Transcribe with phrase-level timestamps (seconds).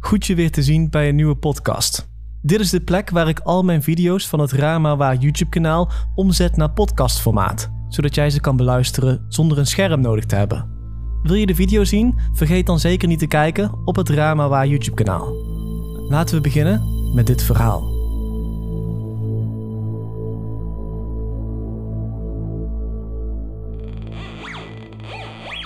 [0.00, 2.08] Goed je weer te zien bij een nieuwe podcast.
[2.42, 5.90] Dit is de plek waar ik al mijn video's van het Rama Waar YouTube kanaal
[6.14, 10.76] omzet naar podcastformaat, zodat jij ze kan beluisteren zonder een scherm nodig te hebben.
[11.22, 12.18] Wil je de video zien?
[12.32, 15.32] Vergeet dan zeker niet te kijken op het Rama Waar YouTube kanaal.
[16.08, 16.82] Laten we beginnen
[17.14, 17.96] met dit verhaal.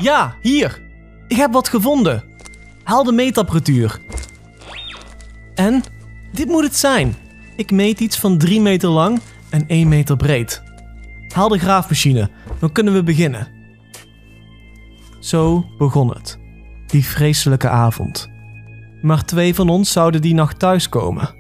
[0.03, 0.83] Ja, hier!
[1.29, 2.25] Ik heb wat gevonden.
[2.83, 4.01] Haal de meetapparatuur.
[5.55, 5.83] En?
[6.33, 7.15] Dit moet het zijn.
[7.57, 9.21] Ik meet iets van 3 meter lang
[9.51, 10.63] en 1 meter breed.
[11.35, 13.49] Haal de graafmachine, dan kunnen we beginnen.
[15.21, 16.39] Zo begon het.
[16.87, 18.31] Die vreselijke avond.
[19.03, 21.35] Maar twee van ons zouden die nacht thuiskomen.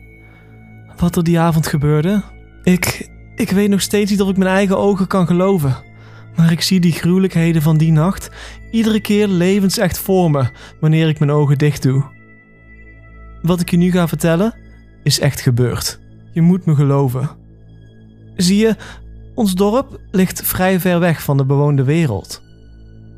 [0.96, 2.22] Wat er die avond gebeurde?
[2.62, 3.10] Ik.
[3.34, 5.76] Ik weet nog steeds niet of ik mijn eigen ogen kan geloven.
[6.36, 8.30] Maar ik zie die gruwelijkheden van die nacht
[8.70, 10.48] iedere keer levensecht voor me
[10.80, 12.04] wanneer ik mijn ogen dicht doe.
[13.42, 14.54] Wat ik je nu ga vertellen
[15.02, 16.00] is echt gebeurd.
[16.32, 17.30] Je moet me geloven.
[18.36, 18.76] Zie je,
[19.34, 22.42] ons dorp ligt vrij ver weg van de bewoonde wereld.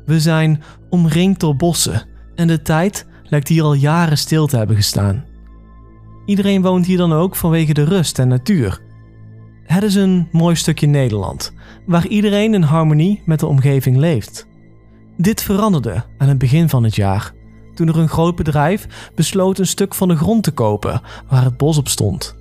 [0.05, 2.03] We zijn omringd door bossen
[2.35, 5.25] en de tijd lijkt hier al jaren stil te hebben gestaan.
[6.25, 8.81] Iedereen woont hier dan ook vanwege de rust en natuur.
[9.63, 11.53] Het is een mooi stukje Nederland,
[11.85, 14.47] waar iedereen in harmonie met de omgeving leeft.
[15.17, 17.33] Dit veranderde aan het begin van het jaar,
[17.75, 21.57] toen er een groot bedrijf besloot een stuk van de grond te kopen waar het
[21.57, 22.35] bos op stond.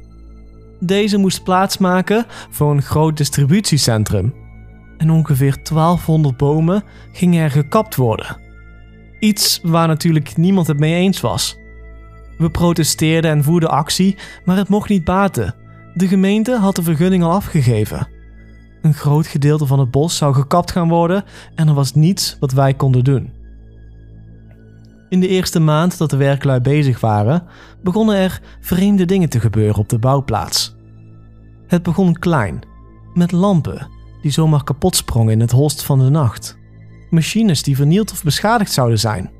[0.80, 4.34] Deze moest plaatsmaken voor een groot distributiecentrum.
[4.96, 6.82] En ongeveer 1200 bomen
[7.12, 8.36] gingen er gekapt worden.
[9.20, 11.56] Iets waar natuurlijk niemand het mee eens was.
[12.38, 15.54] We protesteerden en voerden actie, maar het mocht niet baten.
[15.94, 18.08] De gemeente had de vergunning al afgegeven.
[18.82, 22.52] Een groot gedeelte van het bos zou gekapt gaan worden en er was niets wat
[22.52, 23.33] wij konden doen.
[25.14, 27.42] In de eerste maand dat de werklui bezig waren,
[27.82, 30.76] begonnen er vreemde dingen te gebeuren op de bouwplaats.
[31.66, 32.60] Het begon klein,
[33.12, 33.88] met lampen
[34.22, 36.58] die zomaar kapot sprongen in het holst van de nacht,
[37.10, 39.30] machines die vernield of beschadigd zouden zijn.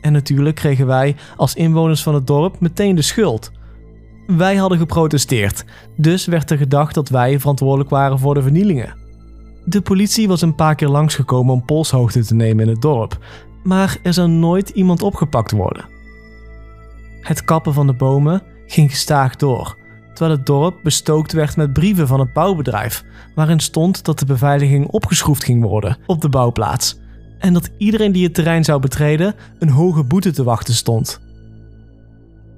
[0.00, 3.50] En natuurlijk kregen wij als inwoners van het dorp meteen de schuld.
[4.26, 5.64] Wij hadden geprotesteerd,
[5.96, 8.96] dus werd er gedacht dat wij verantwoordelijk waren voor de vernielingen.
[9.64, 13.18] De politie was een paar keer langsgekomen om polshoogte te nemen in het dorp,
[13.62, 15.88] maar er zou nooit iemand opgepakt worden.
[17.20, 19.76] Het kappen van de bomen ging gestaag door,
[20.14, 24.86] terwijl het dorp bestookt werd met brieven van het bouwbedrijf, waarin stond dat de beveiliging
[24.86, 27.00] opgeschroefd ging worden op de bouwplaats
[27.42, 31.20] en dat iedereen die het terrein zou betreden een hoge boete te wachten stond.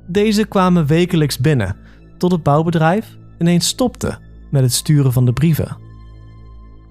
[0.07, 1.77] Deze kwamen wekelijks binnen,
[2.19, 4.19] tot het bouwbedrijf ineens stopte
[4.51, 5.77] met het sturen van de brieven.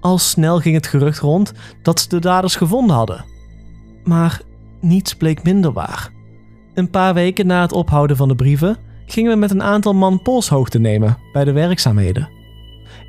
[0.00, 3.24] Al snel ging het gerucht rond dat ze de daders gevonden hadden.
[4.04, 4.40] Maar
[4.80, 6.10] niets bleek minder waar.
[6.74, 8.76] Een paar weken na het ophouden van de brieven
[9.06, 12.28] gingen we met een aantal man polshoogte nemen bij de werkzaamheden.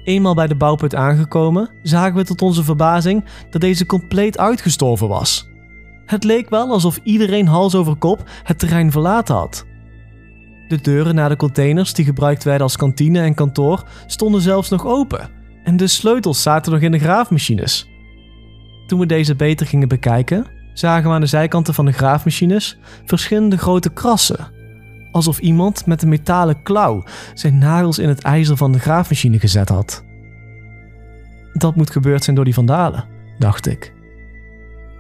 [0.04, 5.50] Eenmaal bij de bouwput aangekomen, zagen we tot onze verbazing dat deze compleet uitgestorven was.
[6.06, 9.66] Het leek wel alsof iedereen hals over kop het terrein verlaten had.
[10.68, 14.86] De deuren naar de containers die gebruikt werden als kantine en kantoor stonden zelfs nog
[14.86, 15.30] open
[15.64, 17.90] en de sleutels zaten nog in de graafmachines.
[18.88, 20.46] Toen we deze beter gingen bekijken,
[20.78, 24.48] zagen we aan de zijkanten van de graafmachines verschillende grote krassen.
[25.12, 27.04] Alsof iemand met een metalen klauw
[27.34, 30.04] zijn nagels in het ijzer van de graafmachine gezet had.
[31.54, 33.06] Dat moet gebeurd zijn door die vandalen,
[33.40, 33.94] dacht ik.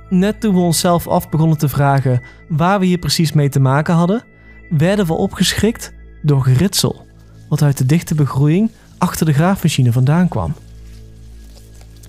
[0.09, 3.93] Net toen we onszelf af begonnen te vragen waar we hier precies mee te maken
[3.93, 4.23] hadden,
[4.69, 7.05] werden we opgeschrikt door geritsel,
[7.49, 10.53] wat uit de dichte begroeiing achter de graafmachine vandaan kwam.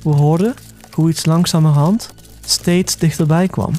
[0.03, 0.55] We hoorden
[0.91, 2.15] hoe iets langzamerhand
[2.51, 3.73] steeds dichterbij kwam.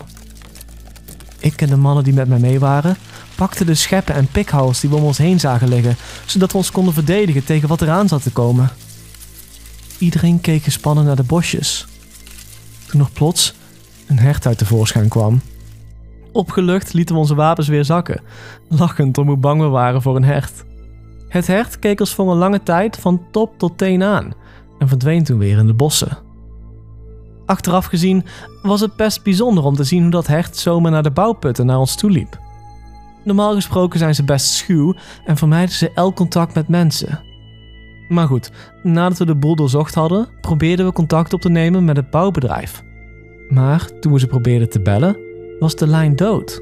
[1.39, 2.97] Ik en de mannen die met mij mee waren,
[3.35, 5.95] pakten de scheppen en pikhouwers die we om ons heen zagen liggen,
[6.25, 8.69] zodat we ons konden verdedigen tegen wat eraan zat te komen.
[9.97, 11.87] Iedereen keek gespannen naar de bosjes.
[12.87, 13.53] Toen er plots
[14.07, 15.41] een hert uit de voorschijn kwam.
[16.31, 18.21] Opgelucht lieten we onze wapens weer zakken,
[18.67, 20.63] lachend om hoe bang we waren voor een hert.
[21.27, 24.33] Het hert keek ons voor een lange tijd van top tot teen aan
[24.79, 26.26] en verdween toen weer in de bossen.
[27.47, 28.25] Achteraf gezien
[28.61, 31.79] was het best bijzonder om te zien hoe dat hert zomaar naar de bouwputten naar
[31.79, 32.39] ons toe liep.
[33.23, 34.95] Normaal gesproken zijn ze best schuw
[35.25, 37.19] en vermijden ze elk contact met mensen.
[38.07, 38.51] Maar goed,
[38.83, 42.83] nadat we de boel doorzocht hadden, probeerden we contact op te nemen met het bouwbedrijf.
[43.49, 45.17] Maar toen we ze probeerden te bellen,
[45.59, 46.61] was de lijn dood.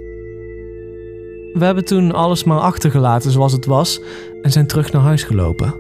[1.54, 4.02] We hebben toen alles maar achtergelaten zoals het was
[4.42, 5.74] en zijn terug naar huis gelopen.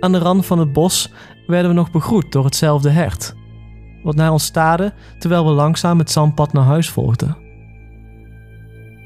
[0.00, 1.12] Aan de rand van het bos
[1.46, 3.34] werden we nog begroet door hetzelfde hert,
[4.04, 7.36] wat naar ons staarde terwijl we langzaam het zandpad naar huis volgden.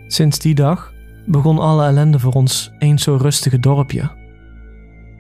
[0.07, 0.93] Sinds die dag
[1.27, 4.11] begon alle ellende voor ons eens zo rustige dorpje.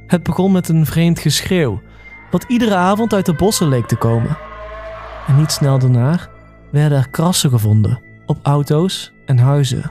[0.06, 1.80] Het begon met een vreemd geschreeuw,
[2.30, 4.36] wat iedere avond uit de bossen leek te komen.
[5.26, 6.18] En niet snel daarna
[6.70, 9.90] werden er krassen gevonden op auto's en huizen.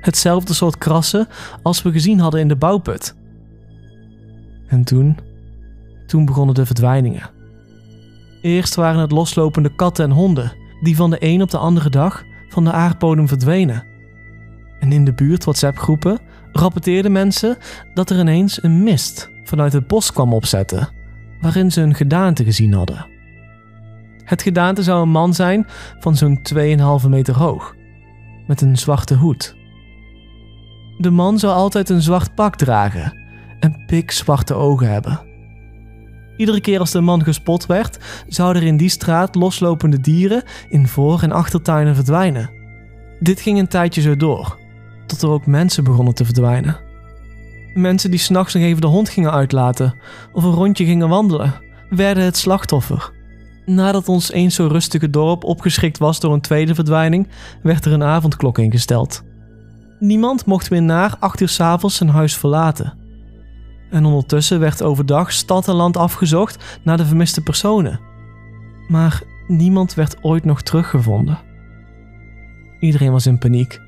[0.00, 1.28] Hetzelfde soort krassen
[1.62, 3.14] als we gezien hadden in de bouwput.
[4.66, 5.18] En toen,
[6.06, 7.30] toen begonnen de verdwijningen.
[8.42, 12.24] Eerst waren het loslopende katten en honden, die van de een op de andere dag
[12.48, 13.84] van de aardbodem verdwenen.
[14.78, 16.18] En in de buurt WhatsApp-groepen
[16.52, 17.56] rapporteerden mensen
[17.94, 20.88] dat er ineens een mist vanuit het bos kwam opzetten,
[21.40, 23.06] waarin ze een gedaante gezien hadden.
[24.24, 25.66] Het gedaante zou een man zijn
[25.98, 26.40] van zo'n
[27.02, 27.74] 2,5 meter hoog,
[28.46, 29.56] met een zwarte hoed.
[30.98, 33.18] De man zou altijd een zwart pak dragen
[33.60, 35.31] en pikzwarte ogen hebben.
[36.36, 37.98] Iedere keer als de man gespot werd,
[38.28, 42.50] zouden er in die straat loslopende dieren in voor- en achtertuinen verdwijnen.
[43.20, 44.58] Dit ging een tijdje zo door,
[45.06, 46.76] tot er ook mensen begonnen te verdwijnen.
[47.74, 49.94] Mensen die s'nachts nog even de hond gingen uitlaten
[50.32, 51.54] of een rondje gingen wandelen,
[51.90, 53.10] werden het slachtoffer.
[53.66, 57.28] Nadat ons eens zo rustige dorp opgeschrikt was door een tweede verdwijning,
[57.62, 59.22] werd er een avondklok ingesteld.
[59.98, 63.01] Niemand mocht meer na acht uur s'avonds zijn huis verlaten.
[63.92, 68.00] En ondertussen werd overdag stad en land afgezocht naar de vermiste personen.
[68.88, 71.38] Maar niemand werd ooit nog teruggevonden.
[72.80, 73.80] Iedereen was in paniek.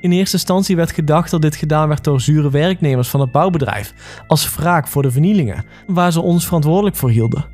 [0.00, 3.94] In eerste instantie werd gedacht dat dit gedaan werd door zure werknemers van het bouwbedrijf,
[4.26, 7.46] als wraak voor de vernielingen, waar ze ons verantwoordelijk voor hielden.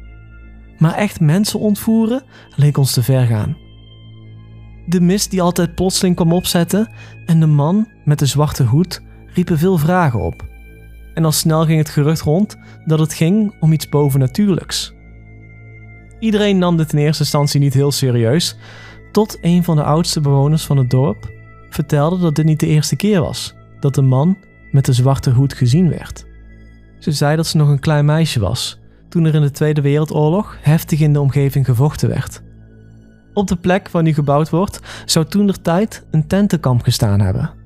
[0.78, 2.22] Maar echt mensen ontvoeren
[2.56, 3.56] leek ons te ver gaan.
[4.86, 6.92] De mist die altijd plotseling kwam opzetten
[7.26, 9.02] en de man met de zwarte hoed
[9.34, 10.49] riepen veel vragen op.
[11.14, 14.92] En al snel ging het gerucht rond dat het ging om iets bovennatuurlijks.
[16.18, 18.56] Iedereen nam dit in eerste instantie niet heel serieus,
[19.12, 21.30] tot een van de oudste bewoners van het dorp
[21.70, 24.38] vertelde dat dit niet de eerste keer was dat de man
[24.70, 26.26] met de zwarte hoed gezien werd.
[26.98, 28.78] Ze zei dat ze nog een klein meisje was
[29.08, 32.42] toen er in de Tweede Wereldoorlog heftig in de omgeving gevochten werd.
[33.34, 37.59] Op de plek waar nu gebouwd wordt, zou toen der tijd een tentenkamp gestaan hebben.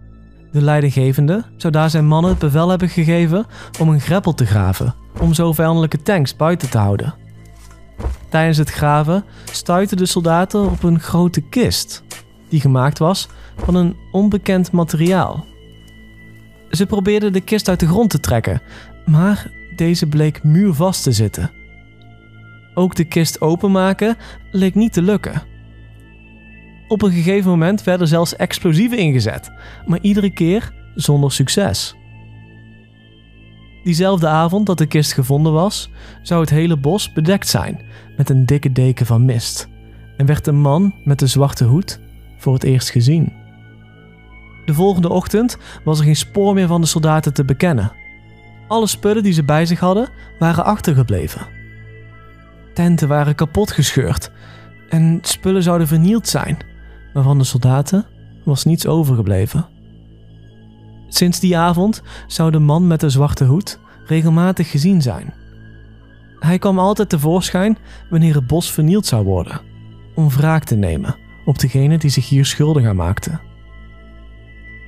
[0.54, 3.46] De leidinggevende zou daar zijn mannen het bevel hebben gegeven
[3.80, 7.14] om een greppel te graven, om zo vijandelijke tanks buiten te houden.
[8.28, 12.02] Tijdens het graven stuitten de soldaten op een grote kist,
[12.48, 15.44] die gemaakt was van een onbekend materiaal.
[16.70, 18.62] Ze probeerden de kist uit de grond te trekken,
[19.06, 21.50] maar deze bleek muurvast te zitten.
[22.74, 24.16] Ook de kist openmaken
[24.50, 25.53] leek niet te lukken.
[26.94, 29.50] Op een gegeven moment werden zelfs explosieven ingezet,
[29.86, 31.94] maar iedere keer zonder succes.
[33.84, 35.90] Diezelfde avond dat de kist gevonden was,
[36.22, 37.80] zou het hele bos bedekt zijn
[38.16, 39.68] met een dikke deken van mist
[40.16, 42.00] en werd de man met de zwarte hoed
[42.38, 43.32] voor het eerst gezien.
[44.64, 47.92] De volgende ochtend was er geen spoor meer van de soldaten te bekennen.
[48.68, 50.08] Alle spullen die ze bij zich hadden
[50.38, 51.46] waren achtergebleven.
[52.74, 54.30] Tenten waren kapot gescheurd
[54.88, 56.72] en spullen zouden vernield zijn,
[57.14, 58.06] maar van de soldaten
[58.44, 59.66] was niets overgebleven.
[61.08, 65.34] Sinds die avond zou de man met de zwarte hoed regelmatig gezien zijn.
[66.38, 67.78] Hij kwam altijd tevoorschijn
[68.10, 69.60] wanneer het bos vernield zou worden,
[70.14, 73.40] om wraak te nemen op degene die zich hier schuldig aan maakte.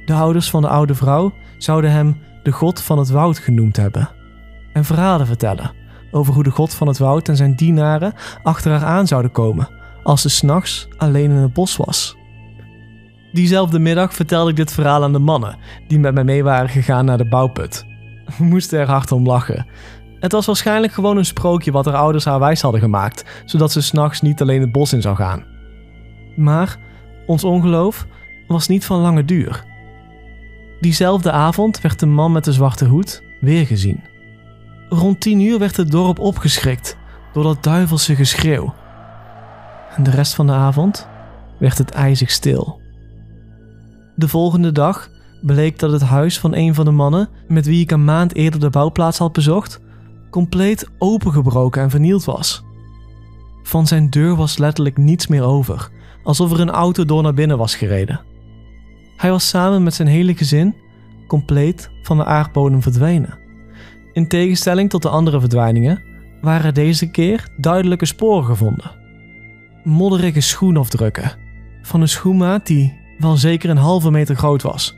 [0.05, 4.09] De ouders van de oude vrouw zouden hem de god van het woud genoemd hebben
[4.73, 5.73] en verhalen vertellen
[6.11, 9.69] over hoe de god van het woud en zijn dienaren achter haar aan zouden komen
[10.03, 12.16] als ze s'nachts alleen in het bos was.
[13.37, 17.05] Diezelfde middag vertelde ik dit verhaal aan de mannen die met mij mee waren gegaan
[17.05, 17.87] naar de bouwput.
[18.39, 19.67] We moesten er hard om lachen.
[20.21, 23.83] Het was waarschijnlijk gewoon een sprookje wat haar ouders haar wijs hadden gemaakt, zodat ze
[23.83, 25.45] s'nachts niet alleen het bos in zou gaan.
[26.37, 26.77] Maar
[27.27, 28.07] ons ongeloof
[28.47, 29.65] was niet van lange duur.
[30.81, 34.05] Diezelfde avond werd de man met de zwarte hoed weer gezien.
[34.89, 36.97] Rond tien uur werd het dorp opgeschrikt
[37.33, 38.75] door dat duivelse geschreeuw.
[39.97, 41.09] En de rest van de avond
[41.59, 42.85] werd het ijzig stil.
[44.17, 45.11] De volgende dag
[45.43, 48.61] bleek dat het huis van een van de mannen met wie ik een maand eerder
[48.61, 49.81] de bouwplaats had bezocht,
[50.31, 52.65] compleet opengebroken en vernield was.
[53.63, 55.91] Van zijn deur was letterlijk niets meer over,
[56.23, 58.21] alsof er een auto door naar binnen was gereden.
[59.17, 60.75] Hij was samen met zijn hele gezin
[61.27, 63.39] compleet van de aardbodem verdwenen.
[64.13, 66.03] In tegenstelling tot de andere verdwijningen
[66.41, 68.91] waren deze keer duidelijke sporen gevonden.
[69.85, 71.33] Modderige schoenafdrukken
[71.83, 74.97] van een schoenmaat die wel zeker een halve meter groot was.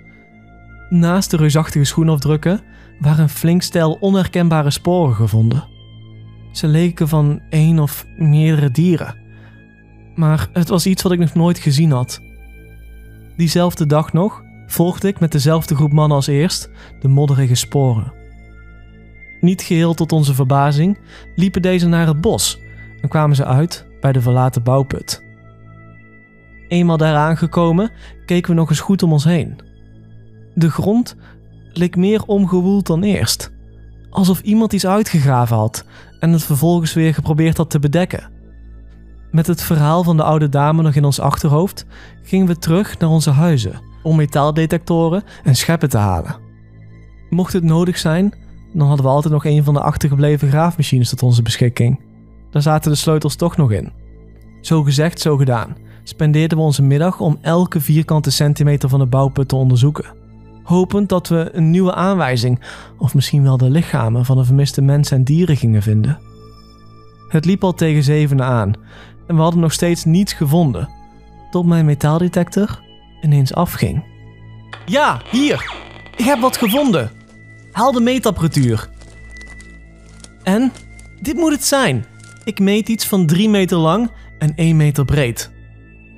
[0.89, 2.61] Naast de reusachtige schoenafdrukken
[2.99, 5.65] waren flink stel onherkenbare sporen gevonden.
[6.53, 9.17] Ze leken van één of meerdere dieren.
[10.15, 12.21] Maar het was iets wat ik nog nooit gezien had.
[13.37, 16.71] Diezelfde dag nog volgde ik met dezelfde groep mannen als eerst
[17.01, 18.13] de modderige sporen.
[19.41, 20.99] Niet geheel tot onze verbazing
[21.35, 22.59] liepen deze naar het bos
[23.01, 25.28] en kwamen ze uit bij de verlaten bouwput.
[26.69, 27.91] Eenmaal daar aangekomen
[28.27, 29.61] keken we nog eens goed om ons heen.
[30.55, 31.17] De grond
[31.73, 33.53] leek meer omgewoeld dan eerst,
[34.11, 35.85] alsof iemand iets uitgegraven had
[36.21, 38.31] en het vervolgens weer geprobeerd had te bedekken.
[39.31, 41.87] Met het verhaal van de oude dame nog in ons achterhoofd
[42.23, 46.37] gingen we terug naar onze huizen om metaaldetectoren en scheppen te halen.
[47.31, 48.35] Mocht het nodig zijn,
[48.73, 52.01] dan hadden we altijd nog een van de achtergebleven graafmachines tot onze beschikking.
[52.51, 53.93] Daar zaten de sleutels toch nog in.
[54.61, 55.77] Zo gezegd, zo gedaan.
[56.09, 60.05] Spendeerden we onze middag om elke vierkante centimeter van de bouwput te onderzoeken.
[60.63, 62.61] Hopend dat we een nieuwe aanwijzing,
[62.99, 66.19] of misschien wel de lichamen van de vermiste mensen en dieren gingen vinden.
[67.29, 68.73] Het liep al tegen zevenen aan
[69.27, 70.89] en we hadden nog steeds niets gevonden,
[71.51, 72.81] tot mijn metaaldetector
[73.23, 74.05] ineens afging.
[74.87, 75.73] Ja, hier!
[76.17, 77.11] Ik heb wat gevonden!
[77.73, 78.89] Haal de meetapparatuur.
[80.43, 80.73] En?
[81.21, 82.05] Dit moet het zijn.
[82.45, 85.57] Ik meet iets van 3 meter lang en 1 meter breed.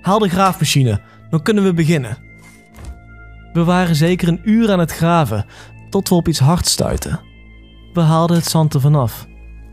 [0.00, 2.18] Haal de graafmachine, dan kunnen we beginnen.
[3.52, 5.44] We waren zeker een uur aan het graven,
[5.90, 7.20] tot we op iets hard stuiten.
[7.92, 9.26] We haalden het zand er vanaf.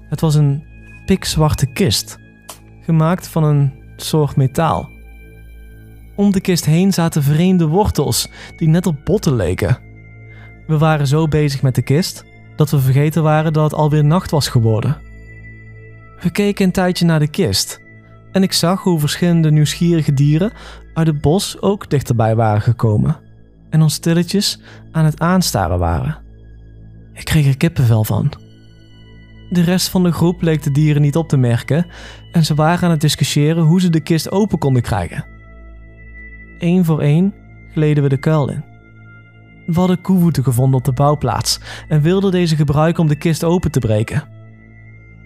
[0.10, 0.64] Het was een
[1.06, 2.18] pikzwarte kist,
[2.82, 4.90] gemaakt van een soort metaal.
[6.16, 9.78] Om de kist heen zaten vreemde wortels die net op botten leken.
[10.68, 14.32] We waren zo bezig met de kist dat we vergeten waren dat het alweer nacht
[14.32, 14.98] was geworden.
[16.22, 17.82] We keken een tijdje naar de kist
[18.32, 20.52] en ik zag hoe verschillende nieuwsgierige dieren
[20.94, 23.20] uit het bos ook dichterbij waren gekomen
[23.70, 26.18] en ons stilletjes aan het aanstaren waren.
[27.14, 28.32] Ik kreeg er kippenvel van.
[29.50, 31.86] De rest van de groep leek de dieren niet op te merken
[32.32, 35.26] en ze waren aan het discussiëren hoe ze de kist open konden krijgen.
[36.60, 37.34] Eén voor één
[37.72, 38.64] gleden we de kuil in.
[39.66, 43.72] We hadden koevoeten gevonden op de bouwplaats en wilden deze gebruiken om de kist open
[43.72, 44.37] te breken.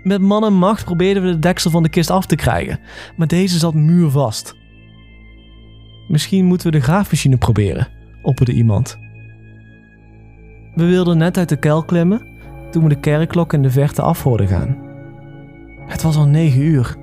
[0.03, 2.79] Met man en macht probeerden we de deksel van de kist af te krijgen,
[3.15, 4.55] maar deze zat muurvast.
[6.08, 7.88] Misschien moeten we de graafmachine proberen,
[8.22, 8.98] opperde iemand.
[10.75, 12.27] We wilden net uit de kuil klimmen
[12.72, 14.77] toen we de kerkklok in de verte af hoorden gaan.
[15.88, 16.96] Het was al negen uur.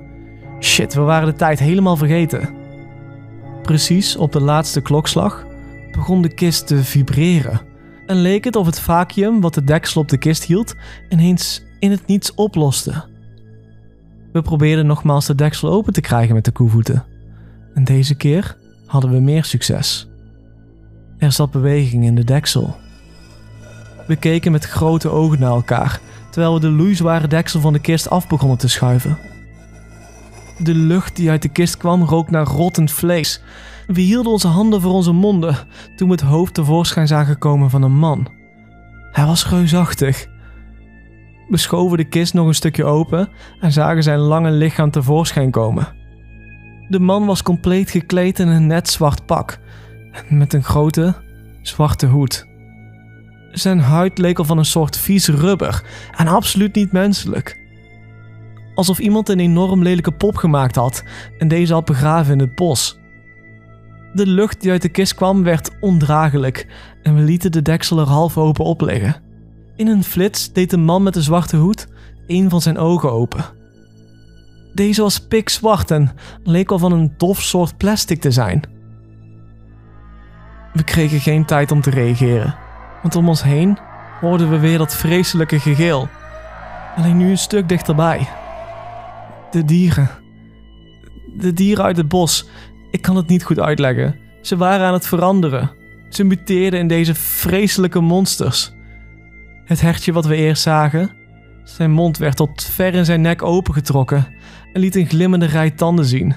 [0.59, 2.49] Shit, we waren de tijd helemaal vergeten.
[3.61, 5.47] Precies op de laatste klokslag
[5.91, 7.61] begon de kist te vibreren.
[8.05, 10.75] En leek het of het vacuüm wat de deksel op de kist hield
[11.09, 13.03] ineens in het niets oploste.
[14.31, 17.03] We probeerden nogmaals de deksel open te krijgen met de koevoeten.
[17.73, 20.07] En deze keer hadden we meer succes.
[21.17, 22.75] Er zat beweging in de deksel.
[24.07, 25.99] We keken met grote ogen naar elkaar,
[26.31, 29.17] terwijl we de loeizware deksel van de kist af begonnen te schuiven.
[30.57, 33.41] De lucht die uit de kist kwam rook naar rottend vlees.
[33.87, 35.55] We hielden onze handen voor onze monden
[35.95, 38.27] toen we het hoofd tevoorschijn zagen komen van een man.
[39.11, 40.27] Hij was reusachtig.
[41.49, 43.29] We schoven de kist nog een stukje open
[43.59, 45.87] en zagen zijn lange lichaam tevoorschijn komen.
[46.87, 49.59] De man was compleet gekleed in een net zwart pak
[50.11, 51.15] en met een grote,
[51.61, 52.47] zwarte hoed.
[53.51, 55.83] Zijn huid leek al van een soort vies rubber
[56.17, 57.57] en absoluut niet menselijk.
[58.75, 61.03] Alsof iemand een enorm lelijke pop gemaakt had
[61.37, 62.99] en deze had begraven in het bos.
[64.13, 66.67] De lucht die uit de kist kwam werd ondraaglijk
[67.03, 69.28] en we lieten de deksel er half open op liggen.
[69.79, 71.87] In een flits deed de man met de zwarte hoed
[72.27, 73.45] een van zijn ogen open.
[74.73, 76.11] Deze was pikzwart en
[76.43, 78.61] leek al van een dof soort plastic te zijn.
[80.73, 82.55] We kregen geen tijd om te reageren,
[83.01, 83.77] want om ons heen
[84.19, 86.07] hoorden we weer dat vreselijke gegil.
[86.95, 88.27] Alleen nu een stuk dichterbij.
[89.51, 90.09] De dieren.
[91.37, 92.49] De dieren uit het bos.
[92.91, 94.15] Ik kan het niet goed uitleggen.
[94.41, 95.71] Ze waren aan het veranderen.
[96.09, 98.77] Ze muteerden in deze vreselijke monsters.
[99.69, 101.11] Het hertje wat we eerst zagen,
[101.63, 104.27] zijn mond werd tot ver in zijn nek opengetrokken
[104.73, 106.35] en liet een glimmende rij tanden zien.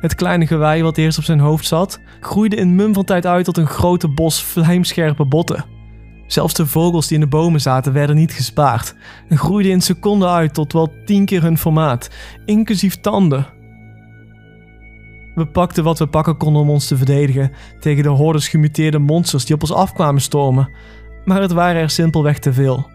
[0.00, 3.44] Het kleine gewei wat eerst op zijn hoofd zat, groeide in mum van tijd uit
[3.44, 5.64] tot een grote bos vlijmscherpe botten.
[6.26, 8.94] Zelfs de vogels die in de bomen zaten werden niet gespaard
[9.28, 12.10] en groeiden in seconden uit tot wel tien keer hun formaat,
[12.44, 13.46] inclusief tanden.
[15.34, 19.44] We pakten wat we pakken konden om ons te verdedigen tegen de hordes gemuteerde monsters
[19.44, 20.70] die op ons afkwamen stormen,
[21.30, 22.90] maar het waren er simpelweg te veel.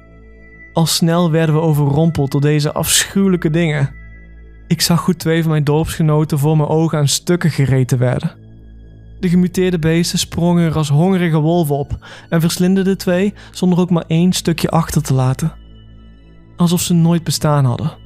[0.74, 3.96] Al snel werden we overrompeld door deze afschuwelijke dingen.
[4.68, 8.36] Ik zag hoe twee van mijn dorpsgenoten voor mijn ogen aan stukken gereten werden.
[9.20, 13.90] De gemuteerde beesten sprongen er als hongerige wolven op en verslinden de twee zonder ook
[13.90, 15.54] maar één stukje achter te laten.
[16.56, 17.98] Alsof ze nooit bestaan hadden.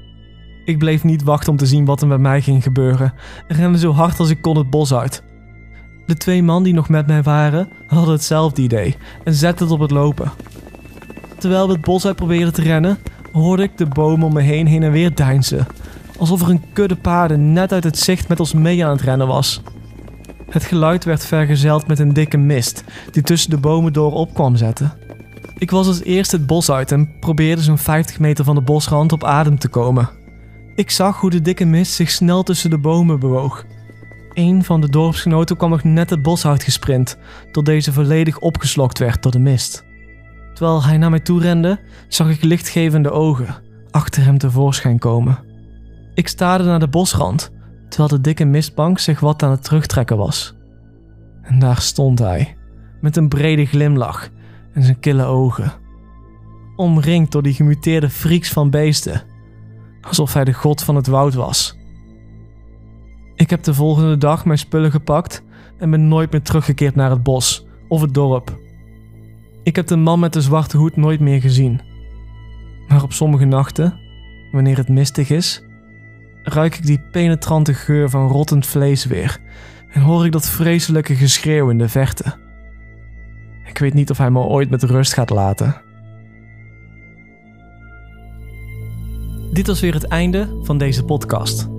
[0.65, 3.13] Ik bleef niet wachten om te zien wat er met mij ging gebeuren
[3.47, 5.23] en rende zo hard als ik kon het bos uit.
[6.09, 9.79] De twee man die nog met mij waren, hadden hetzelfde idee en zetten het op
[9.79, 10.31] het lopen.
[11.37, 12.97] Terwijl we het bos uit probeerden te rennen,
[13.31, 15.67] hoorde ik de bomen om me heen heen en weer deinzen.
[16.17, 19.27] Alsof er een kudde paarden net uit het zicht met ons mee aan het rennen
[19.27, 19.61] was.
[20.49, 24.55] Het geluid werd vergezeld met een dikke mist die tussen de bomen door op kwam
[24.55, 24.93] zetten.
[25.57, 29.11] Ik was als eerste het bos uit en probeerde zo'n 50 meter van de bosrand
[29.11, 30.09] op adem te komen.
[30.75, 33.65] Ik zag hoe de dikke mist zich snel tussen de bomen bewoog.
[34.39, 37.17] Een van de dorpsgenoten kwam nog net het bos uitgesprint,
[37.51, 39.85] tot deze volledig opgeslokt werd door de mist.
[40.53, 43.55] Terwijl hij naar mij toe rende, zag ik lichtgevende ogen
[43.91, 45.39] achter hem tevoorschijn komen.
[46.13, 47.51] Ik staarde naar de bosrand,
[47.89, 50.55] terwijl de dikke mistbank zich wat aan het terugtrekken was.
[51.41, 52.57] En daar stond hij,
[53.01, 54.29] met een brede glimlach
[54.73, 55.73] en zijn kille ogen.
[56.75, 59.23] Omringd door die gemuteerde frieks van beesten,
[60.01, 61.78] alsof hij de god van het woud was.
[63.39, 65.43] Ik heb de volgende dag mijn spullen gepakt
[65.77, 68.57] en ben nooit meer teruggekeerd naar het bos of het dorp.
[69.63, 71.81] Ik heb de man met de zwarte hoed nooit meer gezien.
[72.87, 73.99] Maar op sommige nachten,
[74.51, 75.63] wanneer het mistig is,
[76.43, 79.39] ruik ik die penetrante geur van rottend vlees weer
[79.91, 82.37] en hoor ik dat vreselijke geschreeuw in de verte.
[83.65, 85.81] Ik weet niet of hij me ooit met rust gaat laten.
[89.51, 91.78] Dit was weer het einde van deze podcast.